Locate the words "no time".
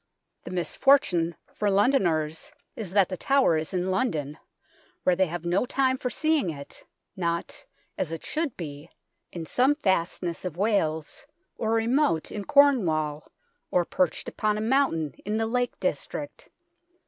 5.45-5.95